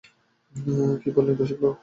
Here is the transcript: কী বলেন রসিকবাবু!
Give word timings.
কী 1.01 1.09
বলেন 1.15 1.35
রসিকবাবু! 1.35 1.75